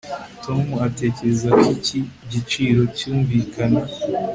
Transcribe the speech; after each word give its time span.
tom 0.43 0.65
atekereza 0.87 1.47
ko 1.59 1.65
iki 1.75 1.99
giciro 2.31 2.81
cyumvikana 2.97 3.81